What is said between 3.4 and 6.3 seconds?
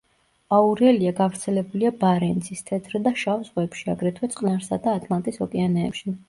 ზღვებში, აგრეთვე წყნარსა და ატლანტის ოკეანეებში.